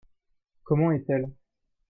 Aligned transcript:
Comment 0.63 0.91
est-elle? 0.93 1.29